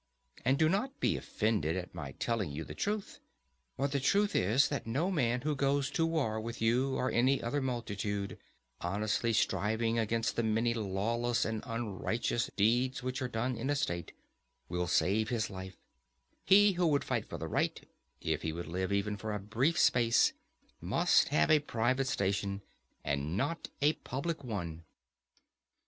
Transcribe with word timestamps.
And 0.43 0.57
do 0.57 0.67
not 0.67 0.99
be 0.99 1.15
offended 1.15 1.77
at 1.77 1.93
my 1.93 2.13
telling 2.13 2.49
you 2.49 2.63
the 2.63 2.73
truth: 2.73 3.19
for 3.77 3.87
the 3.87 3.99
truth 3.99 4.35
is, 4.35 4.67
that 4.69 4.87
no 4.87 5.11
man 5.11 5.41
who 5.41 5.55
goes 5.55 5.91
to 5.91 6.07
war 6.07 6.41
with 6.41 6.59
you 6.59 6.95
or 6.95 7.11
any 7.11 7.39
other 7.43 7.61
multitude, 7.61 8.39
honestly 8.79 9.31
striving 9.31 9.99
against 9.99 10.35
the 10.35 10.41
many 10.41 10.73
lawless 10.73 11.45
and 11.45 11.61
unrighteous 11.67 12.49
deeds 12.55 13.03
which 13.03 13.21
are 13.21 13.27
done 13.27 13.55
in 13.55 13.69
a 13.69 13.75
state, 13.75 14.11
will 14.67 14.87
save 14.87 15.29
his 15.29 15.51
life; 15.51 15.77
he 16.43 16.71
who 16.71 16.87
will 16.87 17.01
fight 17.01 17.29
for 17.29 17.37
the 17.37 17.47
right, 17.47 17.87
if 18.21 18.41
he 18.41 18.51
would 18.51 18.65
live 18.65 18.91
even 18.91 19.17
for 19.17 19.31
a 19.35 19.39
brief 19.39 19.77
space, 19.77 20.33
must 20.81 21.27
have 21.29 21.51
a 21.51 21.59
private 21.59 22.07
station 22.07 22.63
and 23.03 23.37
not 23.37 23.69
a 23.83 23.93
public 23.93 24.43
one. 24.43 24.83